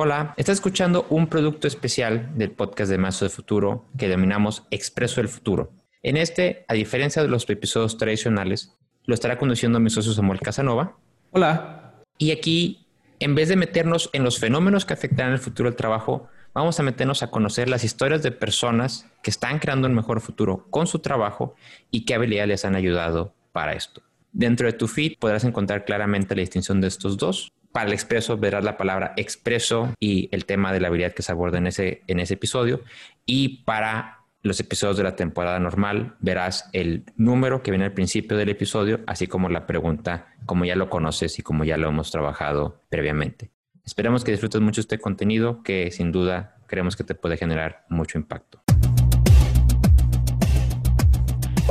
[0.00, 5.16] Hola, estás escuchando un producto especial del podcast de Mazo de Futuro que denominamos Expreso
[5.20, 5.72] del Futuro.
[6.04, 10.96] En este, a diferencia de los episodios tradicionales, lo estará conduciendo mi socio Samuel Casanova.
[11.32, 11.94] Hola.
[12.16, 12.86] Y aquí,
[13.18, 16.84] en vez de meternos en los fenómenos que afectarán el futuro del trabajo, vamos a
[16.84, 21.00] meternos a conocer las historias de personas que están creando un mejor futuro con su
[21.00, 21.56] trabajo
[21.90, 24.00] y qué habilidades les han ayudado para esto.
[24.30, 28.36] Dentro de tu feed podrás encontrar claramente la distinción de estos dos para el expreso
[28.36, 32.02] verás la palabra expreso y el tema de la habilidad que se aborda en ese,
[32.06, 32.82] en ese episodio.
[33.26, 38.36] Y para los episodios de la temporada normal verás el número que viene al principio
[38.36, 42.10] del episodio, así como la pregunta, como ya lo conoces y como ya lo hemos
[42.10, 43.50] trabajado previamente.
[43.84, 48.18] Esperemos que disfrutes mucho este contenido que sin duda creemos que te puede generar mucho
[48.18, 48.62] impacto.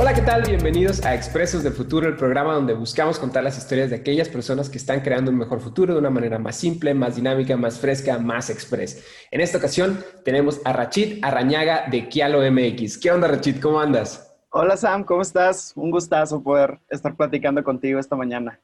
[0.00, 0.42] Hola, ¿qué tal?
[0.42, 4.70] Bienvenidos a Expresos del Futuro, el programa donde buscamos contar las historias de aquellas personas
[4.70, 8.16] que están creando un mejor futuro de una manera más simple, más dinámica, más fresca,
[8.16, 9.04] más express.
[9.32, 12.96] En esta ocasión tenemos a Rachid Arrañaga de Kialo MX.
[12.98, 13.60] ¿Qué onda, Rachid?
[13.60, 14.36] ¿Cómo andas?
[14.50, 15.72] Hola, Sam, ¿cómo estás?
[15.74, 18.60] Un gustazo poder estar platicando contigo esta mañana.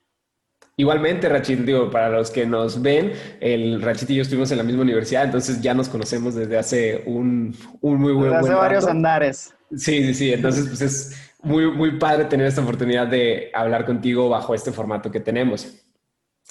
[0.76, 4.64] Igualmente, Rachid, digo, para los que nos ven, el Rachid y yo estuvimos en la
[4.64, 9.54] misma universidad, entonces ya nos conocemos desde hace un, muy buen Desde hace varios andares.
[9.76, 10.32] Sí, sí, sí.
[10.32, 15.10] Entonces, pues es muy, muy padre tener esta oportunidad de hablar contigo bajo este formato
[15.10, 15.84] que tenemos.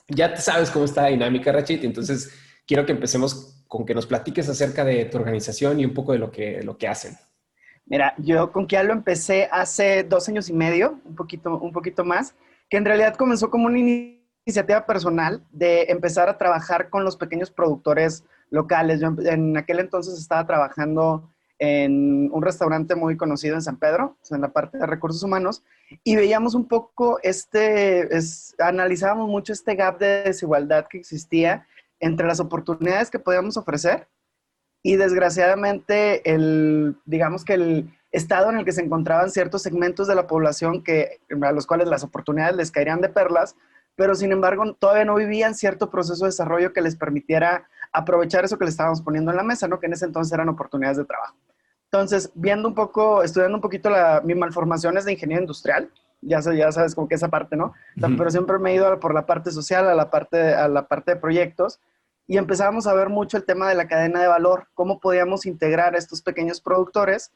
[0.08, 2.32] Ya sabes cómo está la dinámica, Rachid, entonces
[2.68, 6.20] quiero que empecemos con que nos platiques acerca de tu organización y un poco de
[6.20, 7.16] lo que, lo que hacen.
[7.86, 12.06] Mira, yo con Kia lo empecé hace dos años y medio, un poquito, un poquito
[12.06, 12.36] más,
[12.70, 17.52] que en realidad comenzó como una iniciativa personal de empezar a trabajar con los pequeños
[17.52, 19.02] productores locales.
[19.02, 24.42] Yo en aquel entonces estaba trabajando en un restaurante muy conocido en San Pedro, en
[24.42, 25.64] la parte de recursos humanos,
[26.04, 31.68] y veíamos un poco este, es, analizábamos mucho este gap de desigualdad que existía
[32.00, 34.08] entre las oportunidades que podíamos ofrecer
[34.82, 40.16] y desgraciadamente el, digamos que el estado en el que se encontraban ciertos segmentos de
[40.16, 43.56] la población que, a los cuales las oportunidades les caerían de perlas,
[43.96, 48.58] pero sin embargo todavía no vivían cierto proceso de desarrollo que les permitiera aprovechar eso
[48.58, 49.80] que les estábamos poniendo en la mesa, ¿no?
[49.80, 51.36] Que en ese entonces eran oportunidades de trabajo.
[51.86, 56.40] Entonces, viendo un poco, estudiando un poquito la, mi malformación es de ingeniería industrial, ya,
[56.40, 57.74] ya sabes como que esa parte, ¿no?
[57.96, 61.14] Pero siempre me he ido por la parte social, a la parte, a la parte
[61.14, 61.80] de proyectos,
[62.26, 65.94] y empezábamos a ver mucho el tema de la cadena de valor, cómo podíamos integrar
[65.94, 67.32] a estos pequeños productores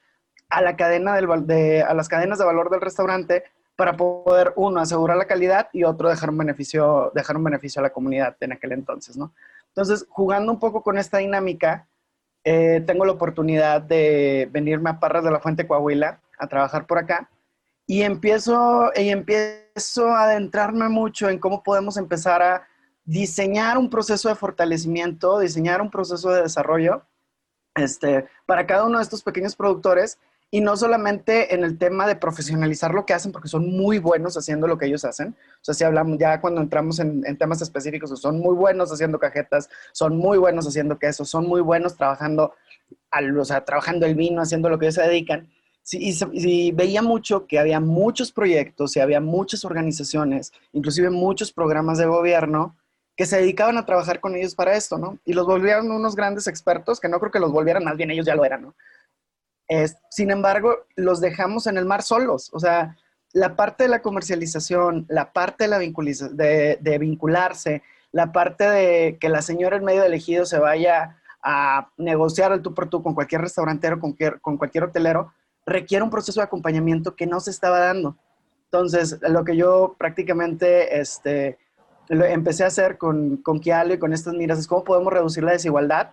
[0.49, 3.43] a, la cadena del, de, a las cadenas de valor del restaurante
[3.75, 7.83] para poder, uno, asegurar la calidad y otro, dejar un beneficio, dejar un beneficio a
[7.83, 9.33] la comunidad en aquel entonces, ¿no?
[9.77, 11.87] Entonces, jugando un poco con esta dinámica,
[12.43, 16.97] eh, tengo la oportunidad de venirme a Parras de la Fuente, Coahuila, a trabajar por
[16.97, 17.29] acá.
[17.85, 22.67] Y empiezo, y empiezo a adentrarme mucho en cómo podemos empezar a
[23.03, 27.05] diseñar un proceso de fortalecimiento, diseñar un proceso de desarrollo
[27.75, 30.17] este, para cada uno de estos pequeños productores
[30.49, 34.37] y no solamente en el tema de profesionalizar lo que hacen, porque son muy buenos
[34.37, 35.35] haciendo lo que ellos hacen.
[35.55, 39.69] O sea, si hablamos ya cuando entramos en, temas específicos, son muy buenos haciendo cajetas,
[39.91, 42.53] son muy buenos haciendo queso, son muy buenos trabajando,
[43.11, 45.49] al, o sea, trabajando el vino, haciendo lo que ellos se dedican.
[45.83, 51.97] Sí, y, veía mucho que había muchos proyectos y había muchas organizaciones, inclusive muchos programas
[51.97, 52.75] de gobierno,
[53.17, 55.17] que se dedicaban a trabajar con ellos para esto, ¿no?
[55.25, 58.25] Y los volvieron unos grandes expertos, que no creo que los volvieran, más bien ellos
[58.25, 58.75] ya lo eran, ¿no?
[60.09, 62.49] Sin embargo, los dejamos en el mar solos.
[62.53, 62.95] O sea,
[63.33, 69.29] la parte de la comercialización, la parte de, la de, vincularse, la parte de que
[69.29, 73.13] la señora en medio de elegido se vaya a negociar el tú por tú con
[73.13, 75.33] cualquier restaurantero, con cualquier, con cualquier hotelero,
[75.65, 78.17] requiere un proceso de acompañamiento que no se estaba dando.
[78.65, 81.57] Entonces, lo que yo prácticamente este,
[82.09, 85.51] empecé a hacer con, con Kialo y con estas miras es cómo podemos reducir la
[85.51, 86.11] desigualdad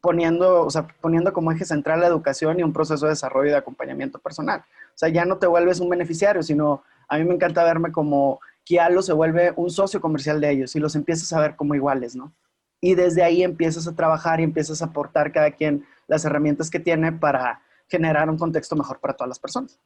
[0.00, 3.52] poniendo, o sea, poniendo como eje central la educación y un proceso de desarrollo y
[3.52, 4.60] de acompañamiento personal.
[4.60, 8.40] O sea, ya no te vuelves un beneficiario, sino a mí me encanta verme como
[8.64, 12.16] Kialo se vuelve un socio comercial de ellos y los empiezas a ver como iguales,
[12.16, 12.32] ¿no?
[12.80, 16.80] Y desde ahí empiezas a trabajar y empiezas a aportar cada quien las herramientas que
[16.80, 19.78] tiene para generar un contexto mejor para todas las personas.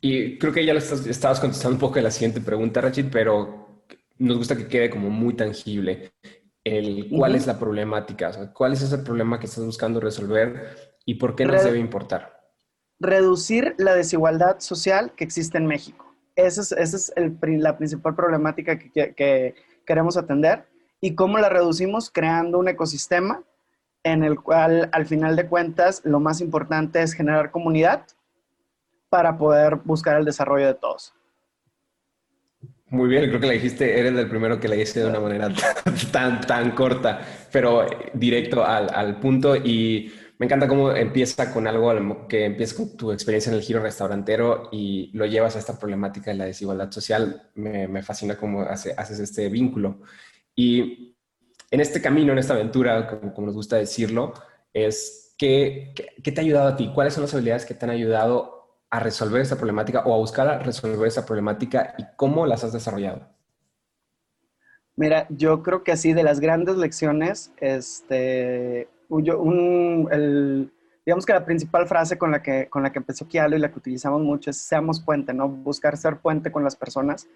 [0.00, 3.84] Y creo que ya lo estabas contestando un poco en la siguiente pregunta, Rachid, pero
[4.18, 6.12] nos gusta que quede como muy tangible
[6.64, 11.34] el cuál es la problemática, cuál es ese problema que estás buscando resolver y por
[11.34, 12.40] qué nos debe importar.
[12.98, 16.14] Reducir la desigualdad social que existe en México.
[16.36, 19.54] Esa es, la principal problemática que,
[19.86, 20.66] queremos atender
[21.00, 23.42] y cómo la reducimos creando un ecosistema
[24.04, 28.06] en el cual al final de cuentas lo más importante es generar comunidad
[29.08, 31.14] para poder buscar el desarrollo de todos.
[32.90, 35.48] Muy bien, creo que le dijiste, eres el primero que le hice de una manera
[36.12, 37.20] tan, tan corta,
[37.52, 39.54] pero directo al, al punto.
[39.54, 43.80] Y me encanta cómo empieza con algo que empieza con tu experiencia en el giro
[43.80, 47.50] restaurantero y lo llevas a esta problemática de la desigualdad social.
[47.54, 50.00] Me, me fascina cómo hace, haces este vínculo.
[50.56, 51.16] Y
[51.70, 54.34] en este camino, en esta aventura, como, como nos gusta decirlo,
[54.74, 55.94] es ¿qué,
[56.24, 56.90] ¿qué, te ha ayudado a ti?
[56.92, 58.59] ¿Cuáles son las habilidades que te han ayudado
[58.90, 62.72] a resolver esta problemática o a buscar a resolver esa problemática y cómo las has
[62.72, 63.26] desarrollado?
[64.96, 70.70] Mira, yo creo que así de las grandes lecciones, este, un, el,
[71.06, 73.70] digamos que la principal frase con la que, con la que empezó Kialo y la
[73.70, 75.48] que utilizamos mucho es seamos puente, ¿no?
[75.48, 77.28] Buscar ser puente con las personas.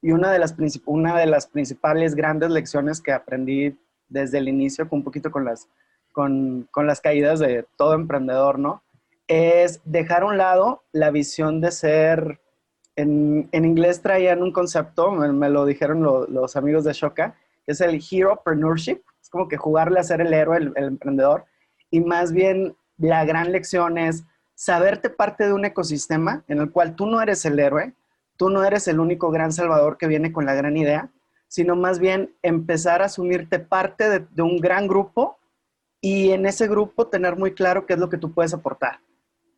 [0.00, 3.78] Y una de las, una de las principales grandes lecciones que aprendí
[4.08, 5.68] desde el inicio, con un poquito con las,
[6.10, 8.82] con, con las caídas de todo emprendedor, ¿no?
[9.28, 12.40] Es dejar a un lado la visión de ser,
[12.96, 17.34] en, en inglés traían un concepto, me, lo dijeron los amigos de Shoka,
[17.64, 21.44] que es el heropreneurship, es como que jugarle a ser el héroe, el, emprendedor,
[21.90, 24.24] y más bien la gran lección es
[24.54, 27.94] saberte parte de un ecosistema en el cual tú no eres el héroe,
[28.36, 31.10] tú no eres el único gran salvador que viene con la gran idea,
[31.48, 35.38] sino más bien empezar a asumirte parte de, un gran grupo
[36.00, 39.00] y en ese grupo tener muy claro qué es lo que tú puedes aportar.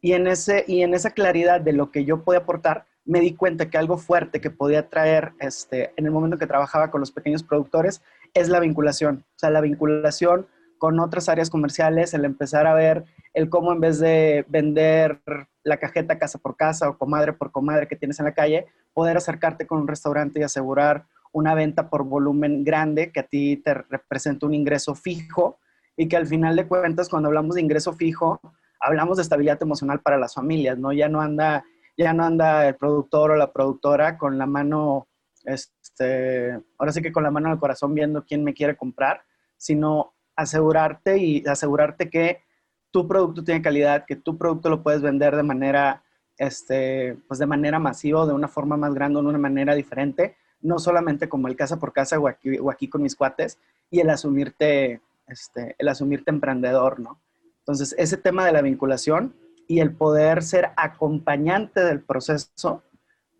[0.05, 3.35] Y en, ese, y en esa claridad de lo que yo podía aportar, me di
[3.35, 7.11] cuenta que algo fuerte que podía traer este, en el momento que trabajaba con los
[7.11, 8.03] pequeños productores
[8.35, 9.25] es la vinculación.
[9.27, 10.47] O sea, la vinculación
[10.77, 15.23] con otras áreas comerciales, el empezar a ver el cómo en vez de vender
[15.63, 19.17] la cajeta casa por casa o comadre por comadre que tienes en la calle, poder
[19.17, 23.73] acercarte con un restaurante y asegurar una venta por volumen grande que a ti te
[23.73, 25.61] representa un ingreso fijo
[25.97, 28.39] y que al final de cuentas cuando hablamos de ingreso fijo,
[28.85, 30.93] hablamos de estabilidad emocional para las familias, ¿no?
[30.93, 31.65] Ya no anda,
[31.97, 35.09] ya no anda el productor o la productora con la mano,
[35.45, 39.23] este, ahora sí que con la mano en el corazón viendo quién me quiere comprar,
[39.57, 42.43] sino asegurarte y asegurarte que
[42.91, 46.05] tu producto tiene calidad, que tu producto lo puedes vender de manera,
[46.37, 50.79] este, pues de manera masiva, de una forma más grande, de una manera diferente, no
[50.79, 53.59] solamente como el casa por casa o aquí, o aquí con mis cuates,
[53.91, 57.21] y el asumirte, este, el asumirte emprendedor, ¿no?
[57.65, 59.35] Entonces, ese tema de la vinculación
[59.67, 62.83] y el poder ser acompañante del proceso,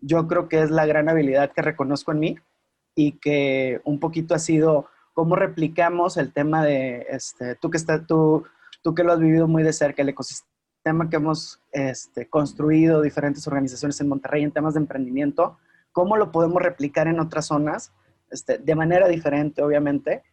[0.01, 2.35] yo creo que es la gran habilidad que reconozco en mí
[2.95, 8.03] y que un poquito ha sido cómo replicamos el tema de, este, tú, que está,
[8.07, 8.45] tú,
[8.81, 13.47] tú que lo has vivido muy de cerca, el ecosistema que hemos este, construido, diferentes
[13.47, 15.59] organizaciones en Monterrey en temas de emprendimiento,
[15.91, 17.93] cómo lo podemos replicar en otras zonas,
[18.31, 20.23] este, de manera diferente, obviamente,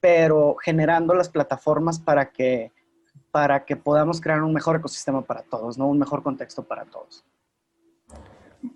[0.00, 2.72] pero generando las plataformas para que
[3.34, 5.88] para que podamos crear un mejor ecosistema para todos, ¿no?
[5.88, 7.24] Un mejor contexto para todos.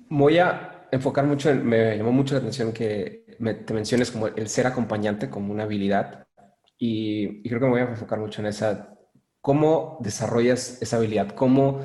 [0.08, 4.26] Voy a enfocar mucho, en, me llamó mucho la atención que me, te menciones como
[4.26, 6.26] el ser acompañante como una habilidad
[6.76, 8.96] y, y creo que me voy a enfocar mucho en esa,
[9.40, 11.80] cómo desarrollas esa habilidad, cómo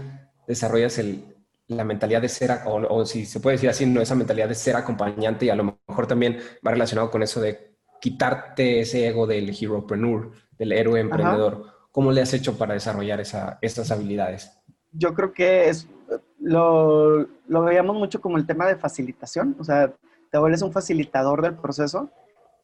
[0.48, 1.26] desarrollas el,
[1.68, 4.56] la mentalidad de ser, o, o, si se puede decir así, no esa mentalidad de
[4.56, 9.28] ser acompañante y a lo mejor también va relacionado con eso de quitarte ese ego
[9.28, 11.66] del heropreneur, del héroe emprendedor.
[11.68, 11.73] Ajá.
[11.94, 14.52] ¿Cómo le has hecho para desarrollar esa, estas habilidades?
[14.92, 15.88] Yo creo que es,
[16.40, 19.94] lo, lo veíamos mucho como el tema de facilitación, o sea,
[20.32, 22.10] te vuelves un facilitador del proceso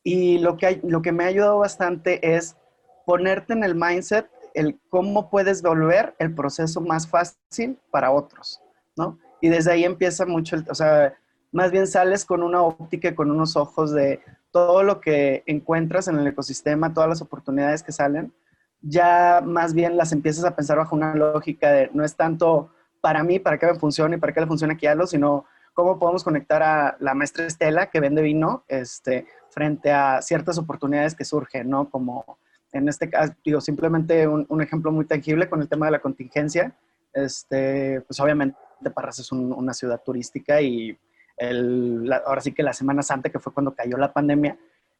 [0.04, 2.58] y lo que, hay, lo que me ha ayudado bastante es
[3.06, 8.60] ponerte en el mindset el cómo puedes volver el proceso más fácil para otros,
[8.98, 9.20] ¿no?
[9.42, 11.14] Y desde ahí empieza mucho, el, o sea,
[11.52, 16.18] más bien sales con una óptica, con unos ojos de todo lo que encuentras en
[16.18, 18.34] el ecosistema, todas las oportunidades que salen,
[18.82, 22.72] ya más bien las empiezas a pensar bajo una lógica de no es tanto
[23.02, 25.46] para mí, para qué me funciona y para qué le funciona aquí a lo, sino
[25.74, 31.16] cómo podemos conectar a la maestra Estela que vende vino este, frente a ciertas oportunidades
[31.16, 31.90] que surgen, ¿no?
[31.90, 32.40] Como
[32.72, 36.00] en este caso, digo, simplemente un, un ejemplo muy tangible con el tema de la
[36.00, 36.76] contingencia.
[37.14, 38.58] Este, pues obviamente
[38.94, 40.98] Parras es un, una ciudad turística y
[41.38, 44.58] el, ahora sí que la Semana Santa, que fue cuando cayó la pandemia,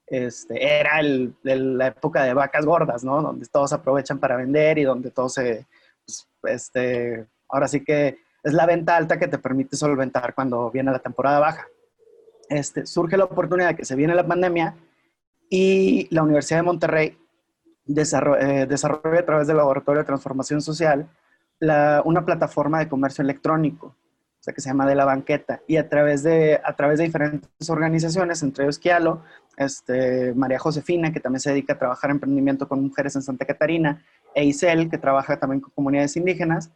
[0.10, 3.22] este, era el, el, la época de vacas gordas, ¿no?
[3.22, 5.66] Donde todos aprovechan para vender y donde todo se,
[6.06, 10.92] pues, este, ahora sí que es la venta alta que te permite solventar cuando viene
[10.92, 11.68] la temporada baja.
[12.50, 14.76] Este, surge la oportunidad que se viene la pandemia
[15.50, 17.18] y la Universidad de Monterrey
[17.86, 21.08] desarrolla, eh, desarrolla a través del Laboratorio de Transformación Social
[22.06, 23.96] una plataforma de comercio electrónico,
[24.40, 27.06] o sea, que se llama De la Banqueta, y a través de, a través de
[27.06, 29.24] diferentes organizaciones, entre ellos Kialo,
[29.58, 33.46] este, María Josefina, que también se dedica a trabajar en emprendimiento con mujeres en Santa
[33.46, 34.04] Catarina,
[34.34, 36.72] e Isel, que trabaja también con comunidades indígenas,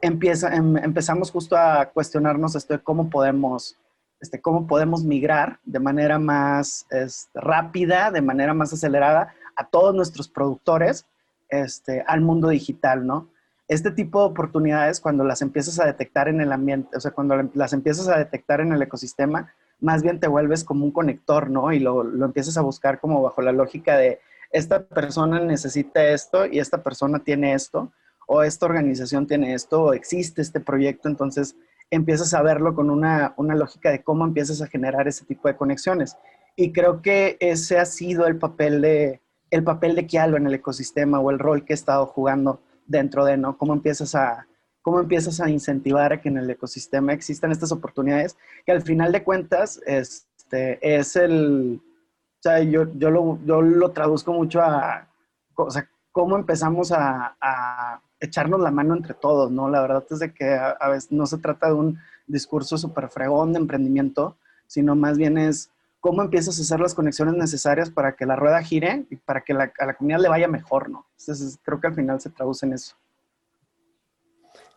[0.00, 3.76] empieza, em, empezamos justo a cuestionarnos esto de cómo podemos
[4.20, 9.94] este, cómo podemos migrar de manera más este, rápida, de manera más acelerada a todos
[9.94, 11.06] nuestros productores
[11.50, 13.28] este, al mundo digital, ¿no?
[13.68, 17.50] Este tipo de oportunidades, cuando las empiezas a detectar en el ambiente, o sea, cuando
[17.54, 21.72] las empiezas a detectar en el ecosistema, más bien te vuelves como un conector, ¿no?
[21.72, 24.20] Y lo, lo empiezas a buscar como bajo la lógica de
[24.54, 27.90] esta persona necesita esto y esta persona tiene esto,
[28.28, 31.56] o esta organización tiene esto, o existe este proyecto, entonces
[31.90, 35.56] empiezas a verlo con una, una lógica de cómo empiezas a generar ese tipo de
[35.56, 36.16] conexiones.
[36.54, 40.54] Y creo que ese ha sido el papel de, el papel de Kialo en el
[40.54, 43.56] ecosistema o el rol que he estado jugando dentro de, ¿no?
[43.56, 44.46] Cómo empiezas a,
[44.82, 48.36] cómo empiezas a incentivar a que en el ecosistema existan estas oportunidades,
[48.66, 53.90] que al final de cuentas este, es el, o sea, yo, yo, lo, yo lo
[53.92, 55.08] traduzco mucho a,
[55.54, 59.68] o sea, cómo empezamos a, a, echarnos la mano entre todos, ¿no?
[59.68, 63.08] La verdad es de que a, a veces no se trata de un discurso súper
[63.08, 64.36] fregón de emprendimiento,
[64.66, 65.70] sino más bien es
[66.04, 69.54] cómo empiezas a hacer las conexiones necesarias para que la rueda gire y para que
[69.54, 71.06] la, a la comunidad le vaya mejor, ¿no?
[71.18, 72.94] Entonces, creo que al final se traduce en eso.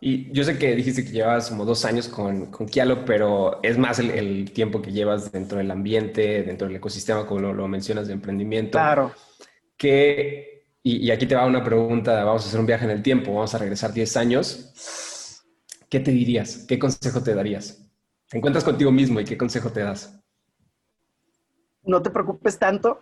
[0.00, 3.76] Y yo sé que dijiste que llevas como dos años con, con Kialo, pero es
[3.76, 7.68] más el, el, tiempo que llevas dentro del ambiente, dentro del ecosistema, como lo, lo
[7.68, 8.78] mencionas, de emprendimiento.
[8.78, 9.12] Claro.
[9.76, 13.02] Que, y, y, aquí te va una pregunta, vamos a hacer un viaje en el
[13.02, 15.44] tiempo, vamos a regresar 10 años.
[15.90, 16.64] ¿Qué te dirías?
[16.66, 17.84] ¿Qué consejo te darías?
[18.30, 20.17] Te encuentras contigo mismo y qué consejo te das?
[21.88, 23.00] No te preocupes tanto.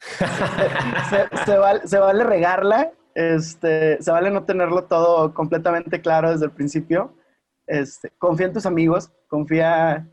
[1.46, 7.14] se, vale, se, regarla, este, se vale no tenerlo todo completamente claro desde el principio.
[7.66, 10.08] Este, confía en tus amigos, confía,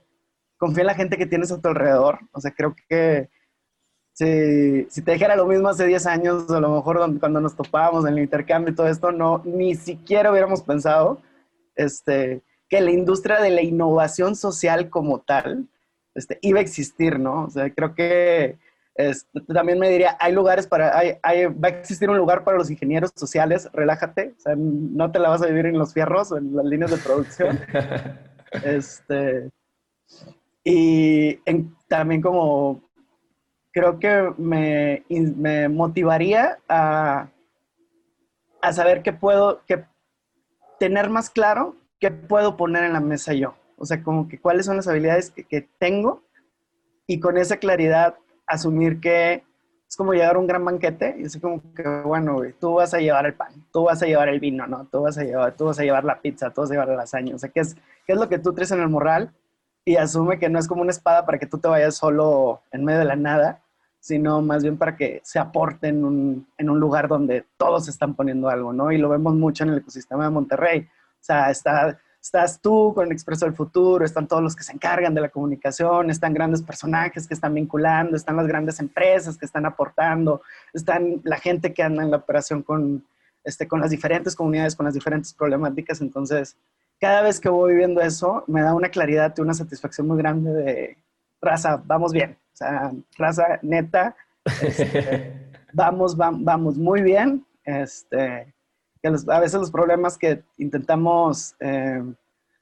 [0.58, 2.20] confía en la gente que tienes a tu alrededor.
[2.34, 3.30] O sea, creo que
[4.14, 8.06] si, si te dijera lo mismo hace 10 años, a lo mejor cuando nos topábamos
[8.06, 11.22] en el intercambio y todo esto, no, ni siquiera hubiéramos pensado
[11.76, 15.68] este, que la industria de la innovación social como tal
[16.16, 17.46] este, iba a existir, ¿no?
[17.46, 18.58] O sea, creo que
[18.96, 22.58] este, también me diría, hay lugares para, hay, hay, va a existir un lugar para
[22.58, 26.32] los ingenieros sociales, relájate, o sea, no te la vas a vivir en los fierros
[26.32, 27.60] o en las líneas de producción.
[28.64, 29.50] este,
[30.64, 32.82] y en, también como,
[33.72, 37.30] creo que me, me motivaría a,
[38.62, 39.86] a saber qué puedo, que
[40.80, 43.56] tener más claro qué puedo poner en la mesa yo.
[43.82, 46.22] O sea, como que cuáles son las habilidades que, que tengo
[47.08, 49.44] y con esa claridad asumir que
[49.90, 52.94] es como llegar a un gran banquete y es como que, bueno, güey, tú vas
[52.94, 54.86] a llevar el pan, tú vas a llevar el vino, ¿no?
[54.86, 56.96] Tú vas a llevar, tú vas a llevar la pizza, tú vas a llevar la
[56.96, 57.36] lasaña.
[57.36, 59.34] O sea, ¿qué es, qué es lo que tú traes en el morral?
[59.84, 62.86] Y asume que no es como una espada para que tú te vayas solo en
[62.86, 63.64] medio de la nada,
[64.00, 68.16] sino más bien para que se aporte en un, en un lugar donde todos están
[68.16, 68.94] poniendo algo, ¿no?
[68.94, 70.88] Y lo vemos mucho en el ecosistema de Monterrey.
[71.20, 74.74] O sea, está estás tú con el Expreso del Futuro, están todos los que se
[74.74, 79.46] encargan de la comunicación, están grandes personajes que están vinculando, están las grandes empresas que
[79.46, 83.04] están aportando, están la gente que anda en la operación con,
[83.44, 86.00] este, con las diferentes comunidades, con las diferentes problemáticas.
[86.02, 86.56] Entonces,
[87.00, 90.54] cada vez que voy viviendo eso, me da una claridad y una satisfacción muy grande
[90.54, 90.98] de
[91.42, 92.38] raza, vamos bien.
[92.54, 94.16] O sea, raza neta,
[94.62, 97.44] este, vamos, vamos, vamos muy bien.
[97.66, 98.54] Este,
[99.02, 102.02] que los, a veces los problemas que intentamos eh,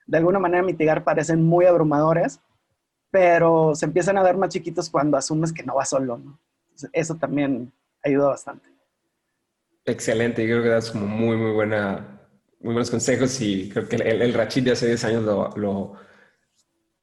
[0.08, 2.40] de alguna manera mitigar parecen muy abrumadores,
[3.12, 6.40] pero se empiezan a ver más chiquitos cuando asumes que no vas solo, ¿no?
[6.64, 7.72] Entonces, eso también
[8.04, 8.70] ayuda bastante.
[9.86, 12.22] Excelente, yo creo que das como muy, muy buena,
[12.60, 15.94] muy buenos consejos y creo que el, el Rachid de hace 10 años lo, lo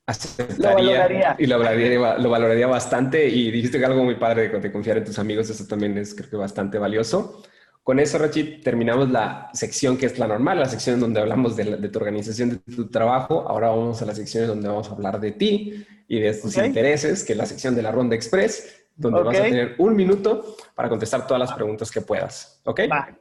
[0.06, 1.36] aceptaría lo valoraría.
[1.38, 4.98] y lo valoraría, lo valoraría bastante y dijiste que algo muy padre de, de confiar
[4.98, 7.42] en tus amigos, eso también es creo que bastante valioso.
[7.86, 11.66] Con eso, Rachid, terminamos la sección que es la normal, la sección donde hablamos de,
[11.66, 13.48] la, de, tu organización, de tu trabajo.
[13.48, 16.66] Ahora vamos a la sección donde vamos a hablar de ti y de tus okay.
[16.66, 19.32] intereses, que es la sección de la Ronda Express, donde okay.
[19.32, 22.60] vas a tener un minuto para contestar todas las preguntas que puedas.
[22.64, 22.80] ¿Ok?
[22.90, 23.16] Va.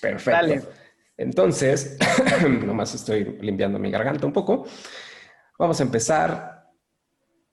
[0.00, 0.30] Perfecto.
[0.30, 0.62] Dale.
[1.16, 1.98] Entonces,
[2.48, 4.68] nomás estoy limpiando mi garganta un poco.
[5.58, 6.70] Vamos a empezar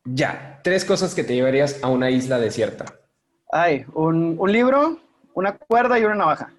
[0.04, 0.60] ya.
[0.64, 2.86] Tres cosas que te llevarías a una isla desierta.
[3.52, 5.00] Ay, un, un libro,
[5.34, 6.54] una cuerda y una navaja.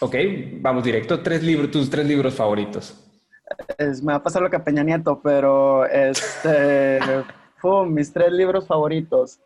[0.00, 0.14] Ok,
[0.60, 1.20] vamos directo.
[1.22, 3.04] Tres libros, tus tres libros favoritos.
[3.78, 7.00] Es, me va a pasar lo que a Peña Nieto, pero este,
[7.62, 9.40] pum, mis tres libros favoritos.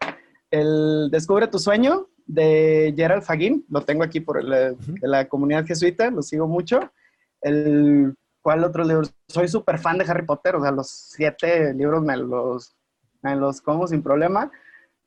[0.50, 5.00] El Descubre tu sueño de Gerald Fagin, lo tengo aquí por el, uh -huh.
[5.00, 6.92] de la comunidad jesuita, lo sigo mucho.
[7.40, 9.04] El, ¿Cuál otro libro?
[9.28, 12.76] Soy súper fan de Harry Potter, o sea, los siete libros me los,
[13.23, 14.50] me los como sin problema.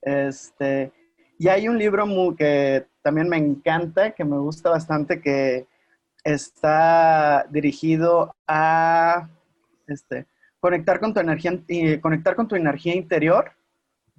[0.02, 0.92] Este,
[1.38, 5.68] y hay un libro muy, que también me encanta, que me gusta bastante, que
[6.24, 9.30] está dirigido a,
[9.86, 10.26] este,
[10.60, 13.52] conectar con tu energía, y conectar con tu energía interior,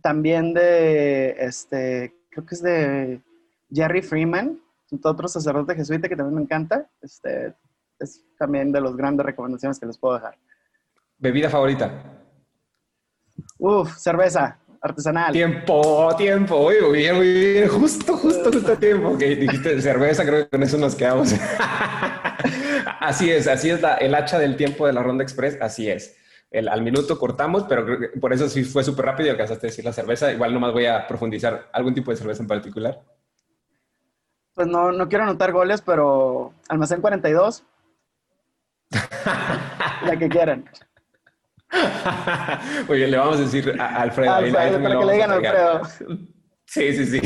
[0.01, 3.21] también de, este, creo que es de
[3.73, 4.61] Jerry Freeman,
[5.03, 7.57] otro sacerdote jesuita que también me encanta, este,
[7.99, 10.39] es también de las grandes recomendaciones que les puedo dejar.
[11.19, 11.91] ¿Bebida favorita?
[13.59, 15.33] Uf, cerveza artesanal.
[15.33, 16.63] Tiempo, tiempo.
[16.63, 17.69] muy bien, muy bien.
[17.69, 19.11] Justo, justo, justo tiempo.
[19.11, 21.35] Ok, dijiste cerveza, creo que con eso nos quedamos.
[23.01, 26.17] así es, así es el hacha del tiempo de la Ronda Express, así es.
[26.51, 29.67] El, al minuto cortamos, pero creo que por eso sí fue súper rápido y alcanzaste
[29.67, 30.33] a decir la cerveza.
[30.33, 33.03] Igual nomás voy a profundizar algún tipo de cerveza en particular.
[34.55, 37.63] Pues no, no quiero anotar goles, pero almacén 42.
[40.07, 40.65] la que quieran.
[42.89, 44.35] Oye, le vamos a decir a Alfredo.
[44.35, 45.83] Alfredo para que le digan Alfredo.
[46.67, 47.21] Sí, sí, sí.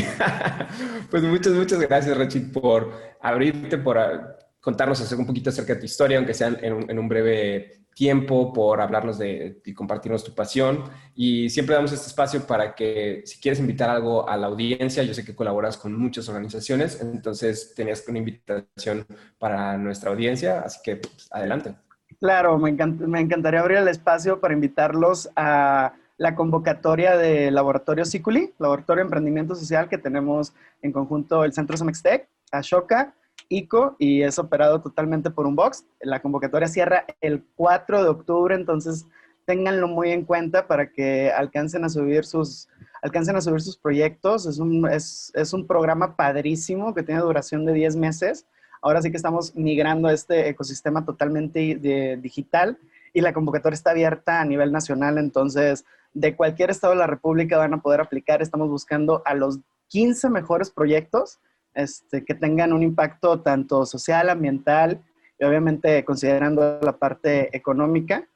[1.11, 5.87] pues muchas, muchas gracias, Rachid, por abrirte, por ah, contarnos un poquito acerca de tu
[5.87, 10.85] historia, aunque sea en un, breve tiempo, por hablarnos de y compartirnos tu pasión.
[11.15, 15.15] Y siempre damos este espacio para que si quieres invitar algo a la audiencia, yo
[15.15, 19.07] sé que colaboras con muchas organizaciones, entonces tenías una invitación
[19.39, 21.75] para nuestra audiencia, así que pues, adelante.
[22.21, 29.01] Claro, me, encantaría abrir el espacio para invitarlos a la convocatoria de Laboratorio Ciculi, Laboratorio
[29.01, 33.15] de Emprendimiento Social que tenemos en conjunto el Centro Semextec, Ashoka,
[33.49, 35.87] ICO y es operado totalmente por un box.
[36.03, 39.07] La convocatoria cierra el 4 de octubre, entonces
[39.47, 42.69] ténganlo muy en cuenta para que alcancen a subir sus,
[43.01, 44.45] alcancen a subir sus proyectos.
[44.45, 48.45] Es un, es, es un programa padrísimo que tiene duración de 10 meses
[48.83, 52.79] Ahora sí que estamos migrando a este ecosistema totalmente digital
[53.13, 55.85] y la convocatoria está abierta a nivel nacional, entonces
[56.15, 58.43] de cualquier estado de la República van a poder aplicar.
[58.43, 59.59] Estamos buscando a los
[59.89, 61.39] 15 mejores proyectos
[61.75, 65.01] este, que tengan un impacto tanto social, ambiental
[65.39, 68.27] y obviamente considerando la parte económica.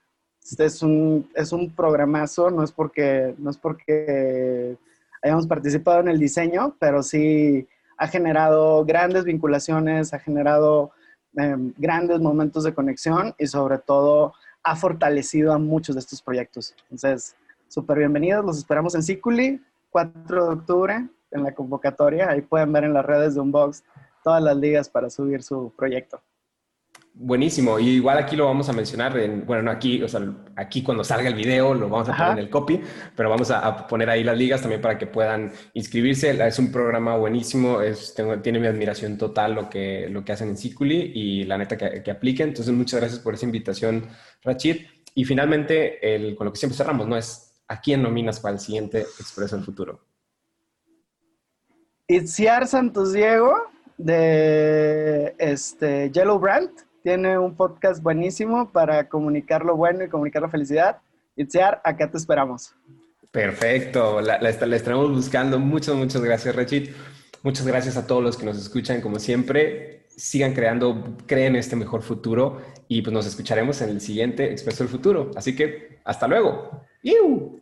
[0.43, 4.77] Este es un, es un programazo, no es, porque, no es porque
[5.23, 10.93] hayamos participado en el diseño, pero sí ha generado grandes vinculaciones, ha generado
[11.37, 16.75] em, grandes momentos de conexión y sobre todo ha fortalecido a muchos de estos proyectos.
[16.85, 17.37] Entonces,
[17.69, 22.31] súper bienvenidos, los esperamos en Ciculi, 4 de octubre, en la convocatoria.
[22.31, 23.85] Ahí pueden ver en las redes de Unbox
[24.23, 26.21] todas las ligas para subir su proyecto.
[27.17, 27.79] Buenísimo.
[27.79, 30.21] Y igual aquí lo vamos a mencionar, en, bueno, no aquí, o sea,
[30.57, 32.81] aquí cuando salga el video lo vamos a poner en el copy,
[33.15, 36.31] pero vamos a, poner ahí las ligas también para que puedan inscribirse.
[36.45, 40.57] Es un programa buenísimo, es, tiene mi admiración total lo que, lo que hacen en
[40.57, 42.49] Ciculi y la neta que, que apliquen.
[42.49, 44.09] Entonces, muchas gracias por esa invitación,
[44.43, 44.85] Rachid.
[45.15, 47.17] Y finalmente, el, con lo que siempre cerramos, ¿no?
[47.17, 50.01] Es a quién nominas para el siguiente Expreso del Futuro.
[52.09, 53.55] Itziar Santos Diego
[53.99, 56.71] de este, Yellow Brand
[57.05, 60.97] tiene un podcast buenísimo para comunicar lo bueno y comunicar la felicidad.
[61.37, 62.75] Itziar, acá te esperamos.
[63.31, 65.59] Perfecto, la, la, estaremos buscando.
[65.59, 66.91] Muchas, muchas gracias, Rachid.
[67.43, 70.07] Muchas gracias a todos los que nos escuchan, como siempre.
[70.09, 74.91] Sigan creando, creen este mejor futuro y pues nos escucharemos en el siguiente Expreso del
[74.91, 75.31] Futuro.
[75.37, 76.81] Así que, hasta luego.
[77.03, 77.61] ¡Iu!